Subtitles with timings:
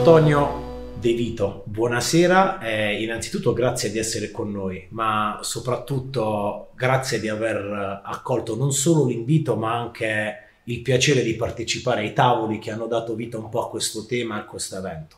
[0.00, 2.58] Antonio De Vito, buonasera.
[2.62, 9.04] Eh, innanzitutto grazie di essere con noi, ma soprattutto grazie di aver accolto non solo
[9.04, 13.66] l'invito, ma anche il piacere di partecipare ai tavoli che hanno dato vita un po'
[13.66, 15.16] a questo tema, a questo evento.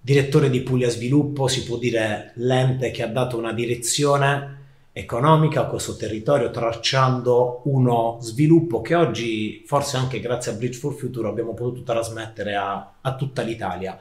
[0.00, 4.59] Direttore di Puglia Sviluppo, si può dire l'ente che ha dato una direzione
[4.92, 11.28] economica questo territorio, tracciando uno sviluppo che oggi, forse anche grazie a Bridge for Future,
[11.28, 13.98] abbiamo potuto trasmettere a, a tutta l'Italia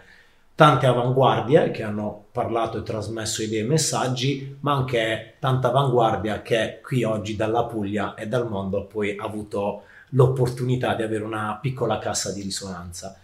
[0.60, 6.82] tante avanguardie che hanno parlato e trasmesso idee e messaggi, ma anche tanta avanguardia che
[6.84, 11.98] qui oggi dalla Puglia e dal mondo poi ha avuto l'opportunità di avere una piccola
[11.98, 13.18] cassa di risonanza.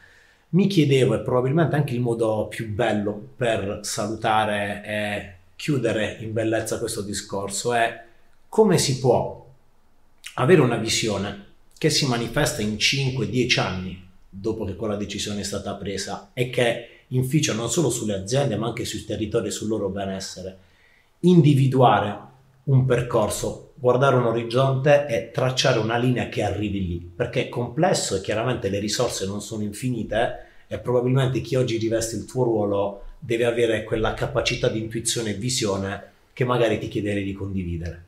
[0.51, 6.79] Mi chiedevo, e probabilmente anche il modo più bello per salutare e chiudere in bellezza
[6.79, 8.03] questo discorso, è
[8.49, 9.45] come si può
[10.35, 11.43] avere una visione
[11.77, 16.89] che si manifesta in 5-10 anni dopo che quella decisione è stata presa e che
[17.09, 20.57] inficia non solo sulle aziende ma anche sui territori e sul loro benessere.
[21.21, 22.19] Individuare
[22.65, 28.15] un percorso, guardare un orizzonte e tracciare una linea che arrivi lì, perché è complesso
[28.15, 33.03] e chiaramente le risorse non sono infinite e probabilmente chi oggi riveste il tuo ruolo
[33.19, 38.03] deve avere quella capacità di intuizione e visione che magari ti chiederei di condividere.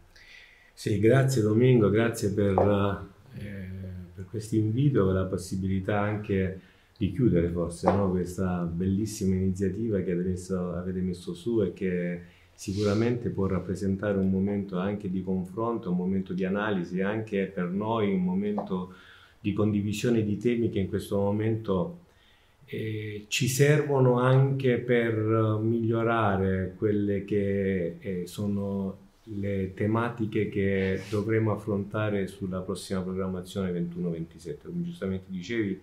[0.73, 3.69] Sì, grazie Domingo, grazie per, eh,
[4.13, 6.59] per questo invito, per la possibilità anche
[6.97, 8.09] di chiudere forse no?
[8.09, 12.21] questa bellissima iniziativa che adesso avete messo su e che
[12.53, 18.11] sicuramente può rappresentare un momento anche di confronto, un momento di analisi, anche per noi
[18.11, 18.93] un momento
[19.39, 22.05] di condivisione di temi che in questo momento
[22.67, 25.15] eh, ci servono anche per
[25.61, 34.57] migliorare quelle che eh, sono le tematiche che dovremo affrontare sulla prossima programmazione 21-27.
[34.65, 35.81] Come giustamente dicevi,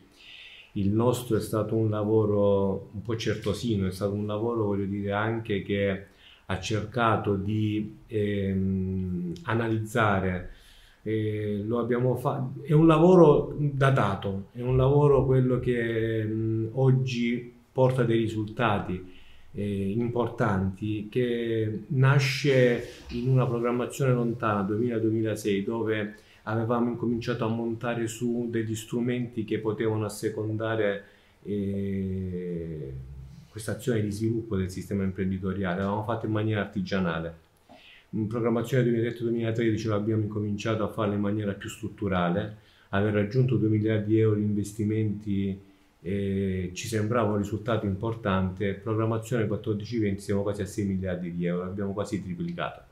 [0.72, 5.12] il nostro è stato un lavoro un po' certosino, è stato un lavoro, voglio dire,
[5.12, 6.06] anche che
[6.46, 10.50] ha cercato di ehm, analizzare.
[11.06, 17.52] Eh, lo abbiamo fatto, è un lavoro datato, è un lavoro quello che mh, oggi
[17.70, 19.12] porta dei risultati
[19.52, 26.14] eh, importanti, che nasce in una programmazione lontana, 2000-2006, dove
[26.44, 31.04] avevamo incominciato a montare su degli strumenti che potevano assecondare
[31.42, 32.92] eh,
[33.48, 37.42] questa azione di sviluppo del sistema imprenditoriale, l'avevamo fatto in maniera artigianale.
[38.14, 42.58] In programmazione 2007-2013 l'abbiamo incominciato a farlo in maniera più strutturale,
[42.90, 45.60] aver raggiunto 2 miliardi di euro di investimenti
[46.00, 51.64] eh, ci sembrava un risultato importante, programmazione 14-20 siamo quasi a 6 miliardi di euro,
[51.64, 52.82] abbiamo quasi triplicato.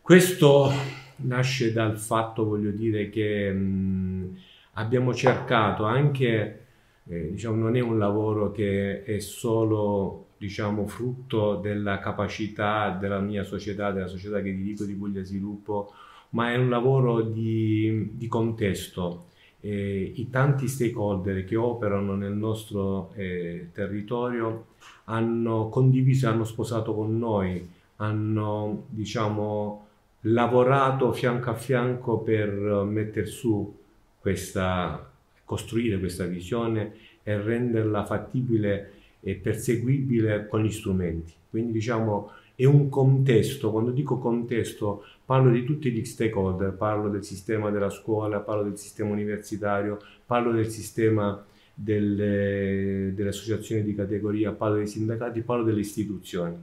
[0.00, 0.72] Questo
[1.16, 4.38] nasce dal fatto, voglio dire, che mh,
[4.72, 6.64] abbiamo cercato anche,
[7.06, 13.44] eh, diciamo, non è un lavoro che è solo, diciamo, frutto della capacità della mia
[13.44, 15.92] società, della società che dirigo di Puglia Sviluppo,
[16.30, 19.26] ma è un lavoro di, di contesto.
[19.60, 24.68] Eh, I tanti stakeholder che operano nel nostro eh, territorio
[25.04, 29.88] hanno condiviso, hanno sposato con noi, hanno, diciamo,
[30.20, 32.50] lavorato fianco a fianco per
[32.88, 33.76] mettere su
[34.18, 35.06] questa,
[35.44, 41.32] costruire questa visione e renderla fattibile e perseguibile con gli strumenti.
[41.48, 47.24] Quindi diciamo è un contesto, quando dico contesto parlo di tutti gli stakeholder, parlo del
[47.24, 51.42] sistema della scuola, parlo del sistema universitario, parlo del sistema
[51.72, 56.54] delle, delle associazioni di categoria, parlo dei sindacati, parlo delle istituzioni.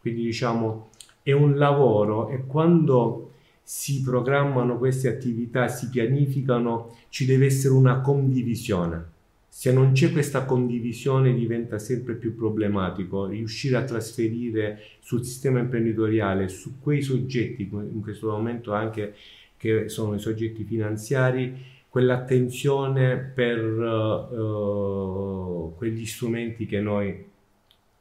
[0.00, 0.88] Quindi diciamo
[1.22, 3.30] è un lavoro e quando
[3.62, 9.12] si programmano queste attività, si pianificano, ci deve essere una condivisione.
[9.56, 16.48] Se non c'è questa condivisione diventa sempre più problematico riuscire a trasferire sul sistema imprenditoriale,
[16.48, 19.14] su quei soggetti, in questo momento anche
[19.56, 21.54] che sono i soggetti finanziari,
[21.88, 27.24] quell'attenzione per uh, quegli strumenti che noi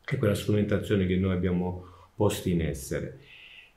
[0.06, 1.86] e quella strumentazione che noi abbiamo
[2.16, 3.20] posti in essere.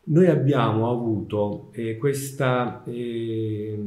[0.04, 3.78] Noi abbiamo avuto eh, questa eh,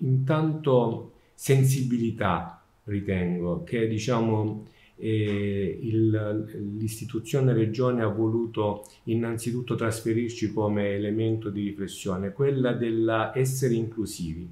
[0.00, 2.59] intanto sensibilità,
[2.90, 4.66] ritengo, che diciamo
[4.96, 14.48] eh, il, l'istituzione regione ha voluto innanzitutto trasferirci come elemento di riflessione, quella dell'essere inclusivi,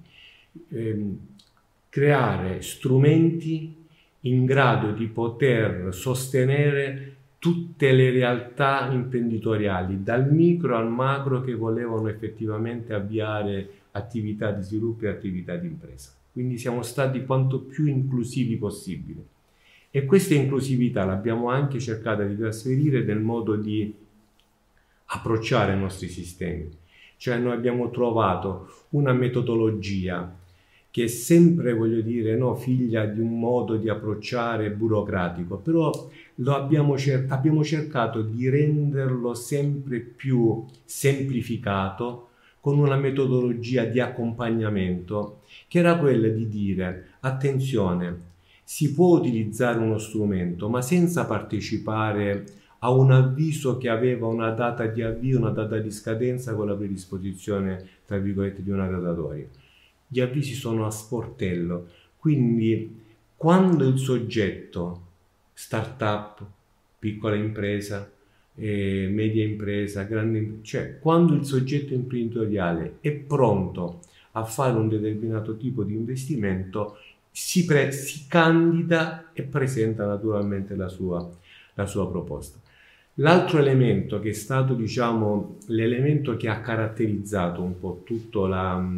[0.70, 1.19] ehm,
[1.90, 3.75] creare strumenti
[4.23, 12.08] in grado di poter sostenere tutte le realtà imprenditoriali, dal micro al macro, che volevano
[12.08, 16.17] effettivamente avviare attività di sviluppo e attività di impresa.
[16.38, 19.25] Quindi siamo stati quanto più inclusivi possibile.
[19.90, 23.93] E questa inclusività l'abbiamo anche cercata di trasferire nel modo di
[25.06, 26.70] approcciare i nostri sistemi.
[27.17, 30.32] Cioè noi abbiamo trovato una metodologia
[30.93, 35.90] che è sempre, voglio dire, no, figlia di un modo di approcciare burocratico, però
[36.44, 42.27] abbiamo, cer- abbiamo cercato di renderlo sempre più semplificato
[42.68, 48.26] con una metodologia di accompagnamento che era quella di dire attenzione,
[48.62, 52.44] si può utilizzare uno strumento ma senza partecipare
[52.80, 56.74] a un avviso che aveva una data di avvio, una data di scadenza con la
[56.74, 59.46] predisposizione, tra virgolette, di una gradatoria.
[60.06, 61.88] Gli avvisi sono a sportello,
[62.18, 63.00] quindi
[63.34, 65.06] quando il soggetto,
[65.54, 66.44] startup,
[66.98, 68.08] piccola impresa,
[68.58, 74.00] eh, media impresa, grande, cioè quando il soggetto imprenditoriale è pronto
[74.32, 76.99] a fare un determinato tipo di investimento,
[77.31, 81.26] si, pre- si candida e presenta naturalmente la sua,
[81.75, 82.58] la sua proposta.
[83.20, 88.88] L'altro elemento che è stato, diciamo, l'elemento che ha caratterizzato un po' tutta la,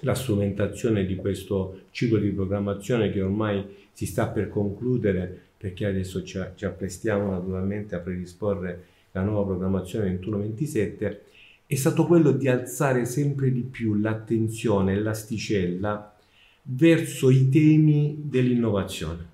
[0.00, 6.24] la strumentazione di questo ciclo di programmazione che ormai si sta per concludere perché adesso
[6.24, 11.18] ci, ci apprestiamo naturalmente a predisporre la nuova programmazione 21-27,
[11.66, 16.16] è stato quello di alzare sempre di più l'attenzione e l'asticella
[16.62, 19.26] verso i temi dell'innovazione.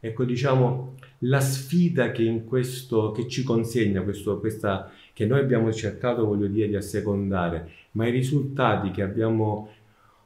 [0.00, 6.24] Ecco, diciamo, la sfida che, questo, che ci consegna questo, questa, che noi abbiamo cercato,
[6.24, 9.68] voglio dire, di assecondare, ma i risultati che abbiamo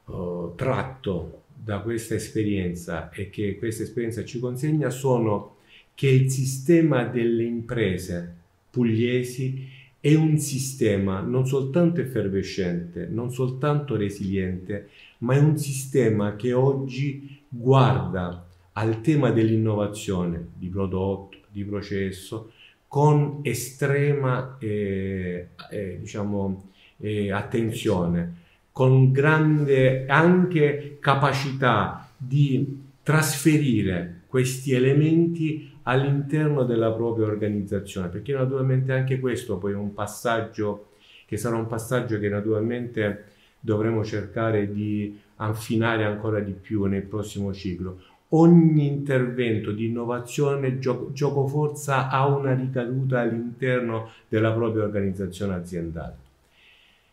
[0.05, 5.57] uh, tratto da questa esperienza e che questa esperienza ci consegna sono
[5.93, 8.35] che il sistema delle imprese
[8.71, 9.67] pugliesi
[9.99, 17.43] è un sistema non soltanto effervescente, non soltanto resiliente, ma è un sistema che oggi
[17.47, 22.51] guarda al tema dell'innovazione di prodotto, di processo,
[22.87, 28.39] con estrema eh, eh, diciamo, eh, attenzione,
[28.71, 39.19] con grande anche capacità di trasferire questi elementi all'interno della propria organizzazione, perché naturalmente anche
[39.19, 40.91] questo poi è un passaggio
[41.25, 43.25] che sarà un passaggio che naturalmente
[43.59, 47.99] dovremo cercare di affinare ancora di più nel prossimo ciclo
[48.33, 56.15] ogni intervento di innovazione gioco, forza ha una ricaduta all'interno della propria organizzazione aziendale.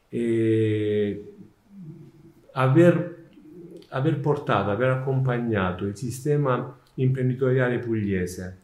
[0.09, 1.23] E
[2.59, 3.29] aver,
[3.89, 8.57] aver portato, aver accompagnato il sistema imprenditoriale pugliese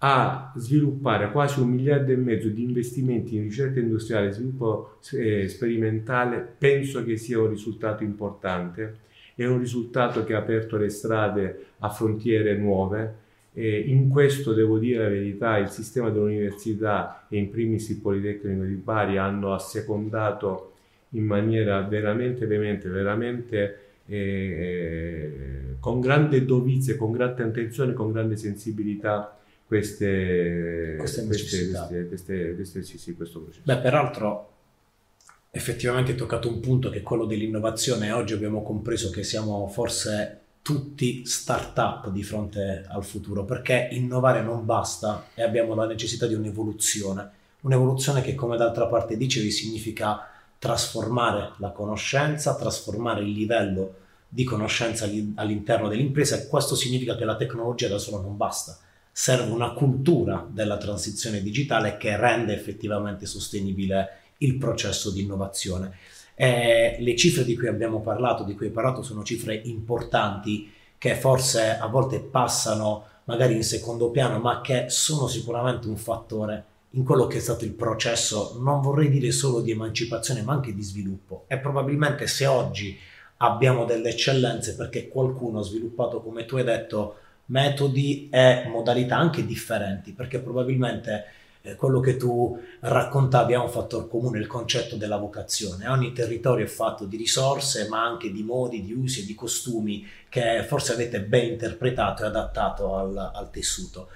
[0.00, 5.48] a sviluppare quasi un miliardo e mezzo di investimenti in ricerca industriale e sviluppo eh,
[5.48, 9.06] sperimentale, penso che sia un risultato importante
[9.42, 13.26] è un risultato che ha aperto le strade a frontiere nuove.
[13.52, 18.64] E in questo devo dire la verità, il sistema dell'università e in primis il Politecnico
[18.64, 20.72] di Bari hanno assecondato
[21.10, 29.38] in maniera veramente veemente, veramente eh, con grande dovizia, con grande attenzione, con grande sensibilità
[29.66, 33.62] queste, queste, queste, queste, queste, queste sì, sì, questo processo.
[33.64, 34.52] Beh, peraltro
[35.50, 38.12] effettivamente hai toccato un punto che è quello dell'innovazione.
[38.12, 44.64] Oggi abbiamo compreso che siamo forse tutti start-up di fronte al futuro, perché innovare non
[44.64, 47.30] basta e abbiamo la necessità di un'evoluzione.
[47.60, 53.94] Un'evoluzione che, come d'altra parte dicevi, significa trasformare la conoscenza, trasformare il livello
[54.28, 58.76] di conoscenza all'interno dell'impresa e questo significa che la tecnologia da sola non basta.
[59.10, 65.96] Serve una cultura della transizione digitale che rende effettivamente sostenibile il processo di innovazione.
[66.34, 71.14] Eh, le cifre di cui abbiamo parlato, di cui hai parlato, sono cifre importanti che
[71.14, 76.64] forse a volte passano magari in secondo piano, ma che sono sicuramente un fattore
[76.98, 80.74] in quello che è stato il processo, non vorrei dire solo di emancipazione, ma anche
[80.74, 81.44] di sviluppo.
[81.46, 82.98] E probabilmente se oggi
[83.36, 87.14] abbiamo delle eccellenze perché qualcuno ha sviluppato, come tu hai detto,
[87.46, 91.26] metodi e modalità anche differenti, perché probabilmente
[91.62, 95.88] eh, quello che tu raccontavi ha un fattore comune, il concetto della vocazione.
[95.88, 100.04] Ogni territorio è fatto di risorse, ma anche di modi, di usi e di costumi
[100.28, 104.08] che forse avete ben interpretato e adattato al, al tessuto.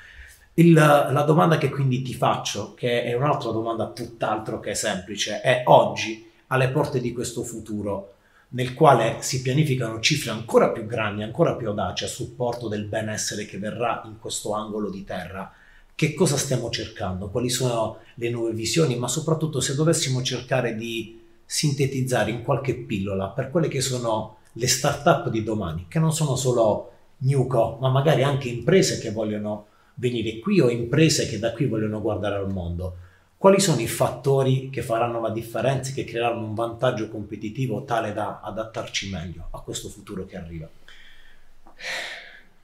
[0.55, 5.63] Il, la domanda che quindi ti faccio, che è un'altra domanda tutt'altro che semplice, è
[5.67, 8.15] oggi alle porte di questo futuro
[8.49, 13.47] nel quale si pianificano cifre ancora più grandi, ancora più audaci a supporto del benessere
[13.47, 15.51] che verrà in questo angolo di terra
[15.95, 21.21] che cosa stiamo cercando, quali sono le nuove visioni, ma soprattutto se dovessimo cercare di
[21.45, 26.37] sintetizzare in qualche pillola per quelle che sono le start-up di domani, che non sono
[26.37, 31.67] solo Newco, ma magari anche imprese che vogliono venire qui o imprese che da qui
[31.67, 32.97] vogliono guardare al mondo.
[33.37, 38.13] Quali sono i fattori che faranno la differenza e che creeranno un vantaggio competitivo tale
[38.13, 40.69] da adattarci meglio a questo futuro che arriva?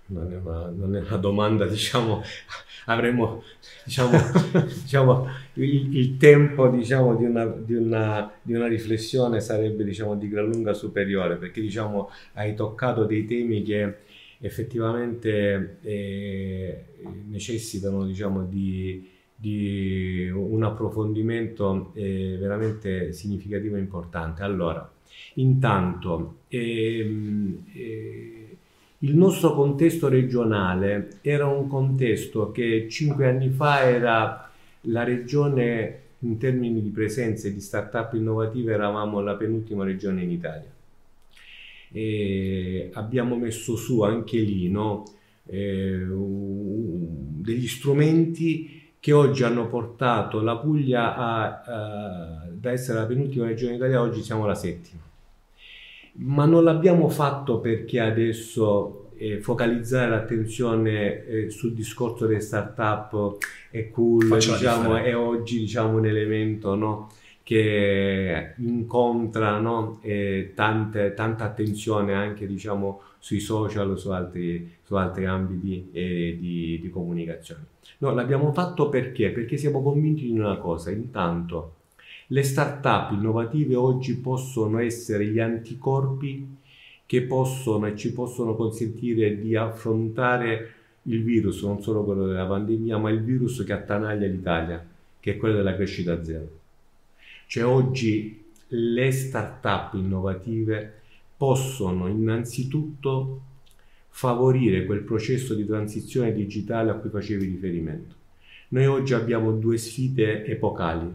[0.07, 2.23] Non è una, non è una domanda, diciamo,
[2.87, 3.43] avremo
[3.85, 4.19] diciamo,
[4.83, 10.29] diciamo, il, il, tempo diciamo, di, una, di, una, di, una, riflessione sarebbe diciamo, di
[10.29, 13.97] gran lunga superiore perché diciamo, hai toccato dei temi che
[14.41, 16.85] effettivamente eh,
[17.27, 24.43] necessitano diciamo, di, di, un approfondimento eh, veramente significativo e importante.
[24.43, 24.91] Allora,
[25.35, 28.57] intanto, ehm, eh,
[28.99, 34.51] il nostro contesto regionale era un contesto che cinque anni fa era
[34.83, 40.78] la regione in termini di presenze di start-up innovative, eravamo la penultima regione in Italia.
[41.91, 45.05] E abbiamo messo su anche lì no,
[45.47, 46.05] eh,
[47.41, 53.73] degli strumenti che oggi hanno portato la Puglia a, a, da essere la penultima regione
[53.73, 55.01] in Italia, oggi siamo la settima.
[56.21, 63.37] Ma non l'abbiamo fatto perché adesso eh, focalizzare l'attenzione eh, sul discorso delle start-up
[63.71, 67.11] è cool, diciamo, è oggi diciamo, un elemento no,
[67.49, 75.25] che incontra no, eh, tante, tanta attenzione anche diciamo, sui social, su altri, su altri
[75.25, 77.63] ambiti eh, di, di comunicazione.
[78.01, 79.31] No, l'abbiamo fatto perché?
[79.31, 81.77] Perché siamo convinti di una cosa, intanto
[82.27, 86.55] le start-up innovative oggi possono essere gli anticorpi
[87.07, 90.73] che possono e ci possono consentire di affrontare
[91.05, 94.87] il virus, non solo quello della pandemia, ma il virus che attanaglia l'Italia,
[95.19, 96.58] che è quello della crescita zero.
[97.49, 101.01] Cioè oggi le start-up innovative
[101.35, 103.41] possono innanzitutto
[104.11, 108.15] favorire quel processo di transizione digitale a cui facevi riferimento.
[108.69, 111.11] Noi oggi abbiamo due sfide epocali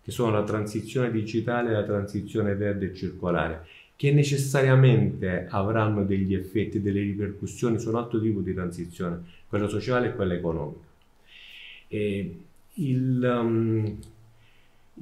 [0.00, 6.32] che sono la transizione digitale e la transizione verde e circolare, che necessariamente avranno degli
[6.32, 10.86] effetti, delle ripercussioni su un altro tipo di transizione, quella sociale e quella economica.
[11.88, 12.38] E
[12.72, 13.98] il, um,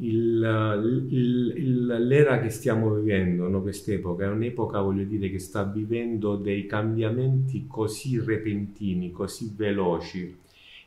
[0.00, 6.36] il, il, l'era che stiamo vivendo, no, quest'epoca, è un'epoca, voglio dire, che sta vivendo
[6.36, 10.36] dei cambiamenti così repentini, così veloci,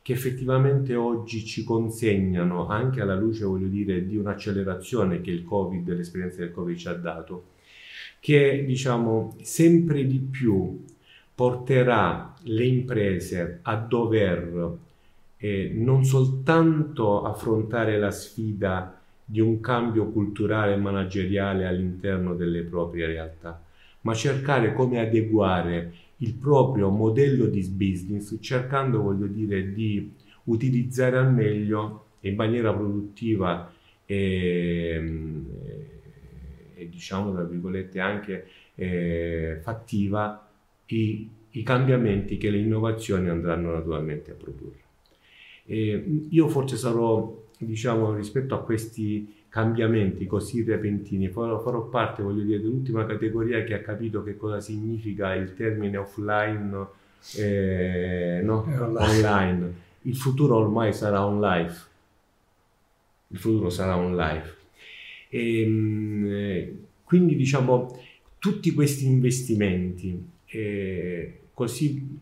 [0.01, 5.87] che effettivamente oggi ci consegnano, anche alla luce, voglio dire, di un'accelerazione che il Covid,
[5.93, 7.43] l'esperienza del Covid ci ha dato,
[8.19, 10.83] che diciamo sempre di più
[11.33, 14.77] porterà le imprese a dover
[15.37, 18.98] eh, non soltanto affrontare la sfida
[19.29, 23.63] di un cambio culturale e manageriale all'interno delle proprie realtà,
[24.01, 30.11] ma cercare come adeguare il proprio modello di business cercando, voglio dire, di
[30.45, 33.71] utilizzare al meglio in maniera produttiva
[34.05, 35.43] e,
[36.73, 40.49] e diciamo, tra virgolette, anche eh, fattiva
[40.87, 44.77] i, i, cambiamenti che le innovazioni andranno naturalmente a produrre.
[45.65, 51.29] E io forse sarò, diciamo, rispetto a questi cambiamenti così repentini.
[51.29, 55.97] Farò, farò, parte, voglio dire, dell'ultima categoria che ha capito che cosa significa il termine
[55.97, 56.87] offline,
[57.35, 58.63] eh, no?
[58.63, 58.95] online.
[58.97, 59.73] online.
[60.03, 61.87] Il futuro ormai sarà on life.
[63.27, 64.55] Il futuro sarà on life.
[65.29, 66.69] E, ehm,
[67.03, 67.99] quindi diciamo
[68.39, 72.19] tutti questi investimenti eh, così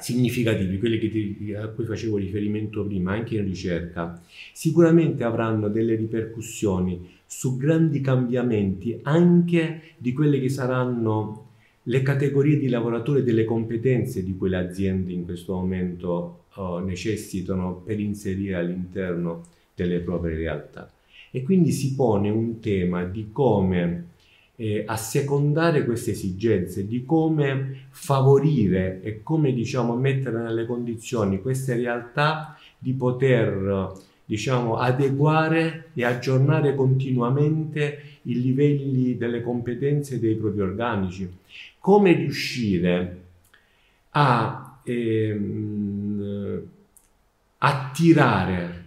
[0.00, 4.20] significativi, quelli ti, a cui facevo riferimento prima, anche in ricerca,
[4.52, 11.48] sicuramente avranno delle ripercussioni su grandi cambiamenti anche di quelle che saranno
[11.84, 17.82] le categorie di lavoratori e delle competenze di quelle aziende in questo momento oh, necessitano
[17.84, 19.42] per inserire all'interno
[19.74, 20.90] delle proprie realtà.
[21.30, 24.09] E quindi si pone un tema di come
[24.60, 32.58] eh, assecondare queste esigenze, di come favorire e come diciamo mettere nelle condizioni queste realtà
[32.76, 33.90] di poter
[34.22, 41.26] diciamo adeguare e aggiornare continuamente i livelli delle competenze dei propri organici,
[41.78, 43.20] come riuscire
[44.10, 46.62] a ehm,
[47.56, 48.79] attirare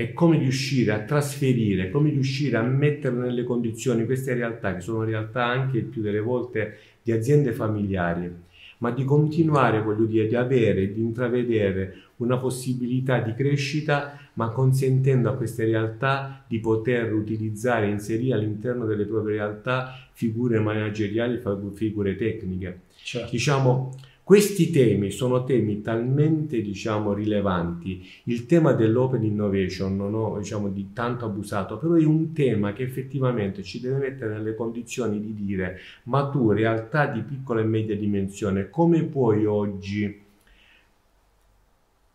[0.00, 5.04] è come riuscire a trasferire, come riuscire a mettere nelle condizioni queste realtà, che sono
[5.04, 8.32] realtà anche il più delle volte di aziende familiari,
[8.78, 15.28] ma di continuare, voglio dire, di avere, di intravedere una possibilità di crescita, ma consentendo
[15.28, 21.42] a queste realtà di poter utilizzare e inserire all'interno delle proprie realtà figure manageriali,
[21.74, 22.80] figure tecniche.
[23.02, 23.30] Certo.
[23.30, 23.94] Diciamo,
[24.30, 30.90] Questi temi sono temi talmente diciamo, rilevanti, il tema dell'open innovation non ho diciamo, di
[30.92, 35.80] tanto abusato, però è un tema che effettivamente ci deve mettere nelle condizioni di dire
[36.04, 40.28] ma tu realtà di piccola e media dimensione come puoi oggi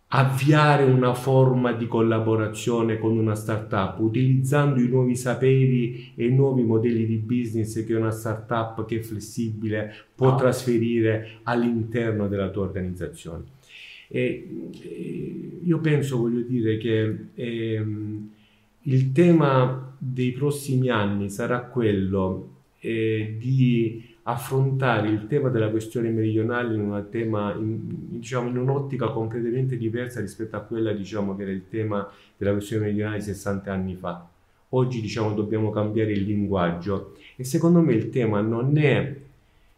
[0.07, 6.63] avviare una forma di collaborazione con una startup utilizzando i nuovi saperi e i nuovi
[6.63, 10.35] modelli di business che una startup che è flessibile può ah.
[10.35, 13.43] trasferire all'interno della tua organizzazione.
[14.07, 17.85] E, e io penso, voglio dire, che eh,
[18.81, 26.73] il tema dei prossimi anni sarà quello eh, di affrontare il tema della questione meridionale
[26.73, 27.79] in, tema, in,
[28.17, 32.85] diciamo, in un'ottica completamente diversa rispetto a quella diciamo, che era il tema della questione
[32.85, 34.27] meridionale 60 anni fa.
[34.69, 39.15] Oggi diciamo, dobbiamo cambiare il linguaggio e secondo me il tema non è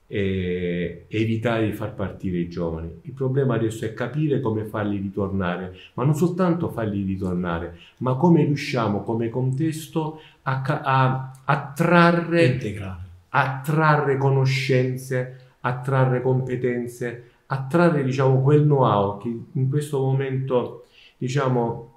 [0.08, 2.90] eh, evitare di far partire i giovani.
[3.02, 8.46] Il problema adesso è capire come farli ritornare, ma non soltanto farli ritornare, ma come
[8.46, 18.64] riusciamo come contesto a, a, a trarre integrare attrarre conoscenze, attrarre competenze, attrarre diciamo quel
[18.64, 20.86] know-how che in questo momento
[21.18, 21.94] diciamo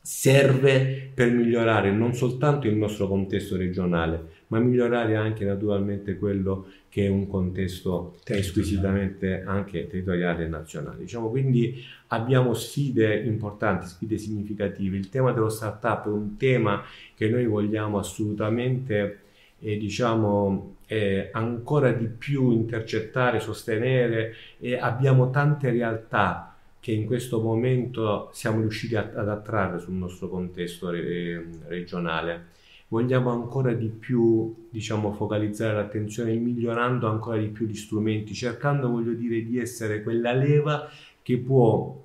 [0.00, 7.06] serve per migliorare non soltanto il nostro contesto regionale, ma migliorare anche naturalmente quello che
[7.06, 10.98] è un contesto squisitamente anche territoriale e nazionale.
[11.00, 14.96] Diciamo, quindi abbiamo sfide importanti, sfide significative.
[14.96, 16.84] Il tema dello startup è un tema
[17.16, 19.22] che noi vogliamo assolutamente
[19.58, 27.40] e diciamo eh, ancora di più intercettare, sostenere e abbiamo tante realtà che in questo
[27.40, 32.54] momento siamo riusciti a, ad attrarre sul nostro contesto re, regionale.
[32.88, 39.14] Vogliamo ancora di più diciamo, focalizzare l'attenzione migliorando ancora di più gli strumenti, cercando, voglio
[39.14, 40.88] dire, di essere quella leva
[41.22, 42.04] che può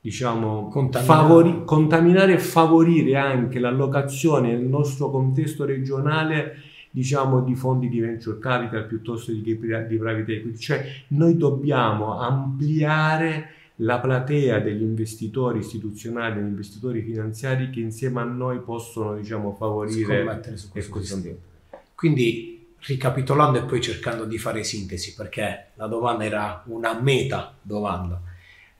[0.00, 1.20] diciamo, contaminare.
[1.20, 8.38] Favori, contaminare e favorire anche l'allocazione nel nostro contesto regionale diciamo di fondi di venture
[8.38, 16.34] capital piuttosto di, di private equity, cioè noi dobbiamo ampliare la platea degli investitori istituzionali,
[16.34, 21.00] degli investitori finanziari che insieme a noi possono diciamo favorire su questo
[21.94, 28.20] Quindi ricapitolando e poi cercando di fare sintesi perché la domanda era una meta domanda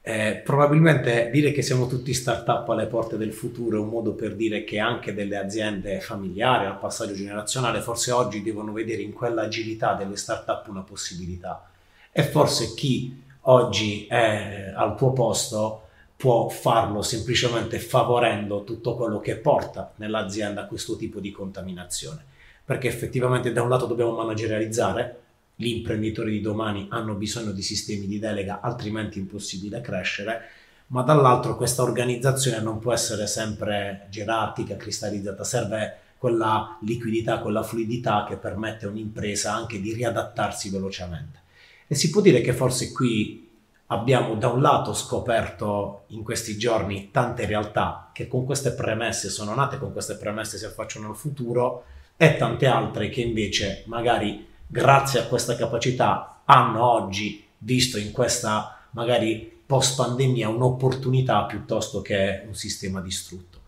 [0.02, 4.34] eh, probabilmente dire che siamo tutti start-up alle porte del futuro è un modo per
[4.34, 9.42] dire che anche delle aziende familiari al passaggio generazionale forse oggi devono vedere in quella
[9.42, 11.68] agilità delle start-up una possibilità.
[12.10, 15.82] E forse chi oggi è al tuo posto
[16.16, 22.24] può farlo semplicemente favorendo tutto quello che porta nell'azienda a questo tipo di contaminazione.
[22.64, 25.20] Perché effettivamente da un lato dobbiamo managerializzare
[25.60, 30.40] gli imprenditori di domani hanno bisogno di sistemi di delega, altrimenti è impossibile crescere,
[30.86, 38.24] ma dall'altro questa organizzazione non può essere sempre gerarchica, cristallizzata, serve quella liquidità, quella fluidità
[38.26, 41.40] che permette a un'impresa anche di riadattarsi velocemente.
[41.86, 43.46] E si può dire che forse qui
[43.88, 49.54] abbiamo da un lato scoperto in questi giorni tante realtà che con queste premesse sono
[49.54, 51.84] nate, con queste premesse si affacciano al futuro
[52.16, 58.78] e tante altre che invece magari grazie a questa capacità hanno oggi visto in questa
[58.92, 63.58] magari post pandemia un'opportunità piuttosto che un sistema distrutto.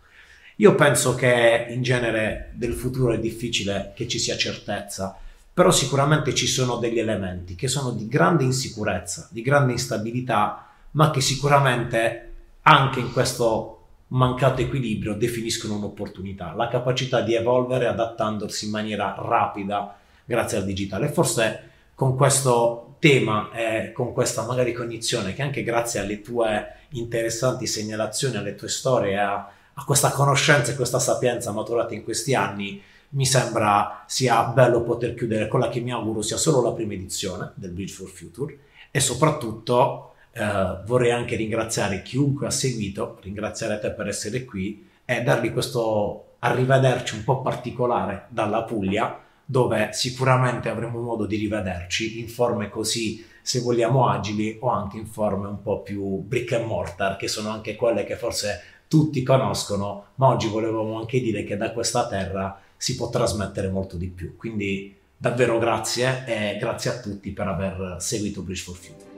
[0.57, 5.17] Io penso che in genere del futuro è difficile che ci sia certezza,
[5.53, 11.11] però sicuramente ci sono degli elementi che sono di grande insicurezza, di grande instabilità, ma
[11.11, 18.71] che sicuramente anche in questo mancato equilibrio definiscono un'opportunità, la capacità di evolvere adattandosi in
[18.71, 21.09] maniera rapida grazie al digitale.
[21.09, 27.67] forse con questo tema e con questa magari cognizione che anche grazie alle tue interessanti
[27.67, 32.81] segnalazioni, alle tue storie, a, a questa conoscenza e questa sapienza maturata in questi anni,
[33.09, 37.51] mi sembra sia bello poter chiudere quella che mi auguro sia solo la prima edizione
[37.55, 38.57] del Bridge for Future
[38.89, 45.21] e soprattutto eh, vorrei anche ringraziare chiunque ha seguito, ringraziare te per essere qui e
[45.21, 52.27] dargli questo arrivederci un po' particolare dalla Puglia dove sicuramente avremo modo di rivederci in
[52.27, 57.17] forme così, se vogliamo, agili o anche in forme un po' più brick and mortar,
[57.17, 61.71] che sono anche quelle che forse tutti conoscono, ma oggi volevamo anche dire che da
[61.71, 64.35] questa terra si può trasmettere molto di più.
[64.37, 69.12] Quindi davvero grazie e grazie a tutti per aver seguito Bridge for Future.